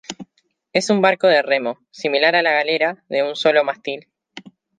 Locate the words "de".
1.27-1.43, 3.07-3.21